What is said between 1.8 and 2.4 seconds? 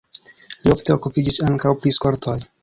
pri skoltoj.